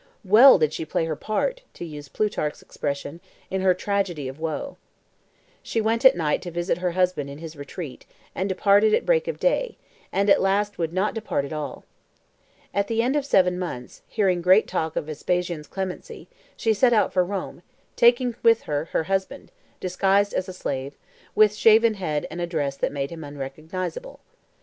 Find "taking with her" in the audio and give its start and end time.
17.95-18.85